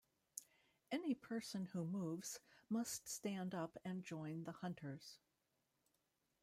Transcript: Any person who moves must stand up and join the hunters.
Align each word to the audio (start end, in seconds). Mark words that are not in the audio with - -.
Any 0.91 1.13
person 1.13 1.65
who 1.67 1.85
moves 1.85 2.39
must 2.69 3.07
stand 3.07 3.53
up 3.53 3.77
and 3.85 4.03
join 4.03 4.45
the 4.45 4.51
hunters. 4.53 5.19